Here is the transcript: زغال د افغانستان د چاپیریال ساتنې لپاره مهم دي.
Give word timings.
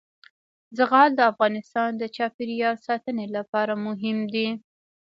زغال 0.77 1.09
د 1.15 1.21
افغانستان 1.31 1.89
د 1.97 2.03
چاپیریال 2.15 2.75
ساتنې 2.87 3.25
لپاره 3.35 3.73
مهم 3.85 4.17
دي. 4.33 4.47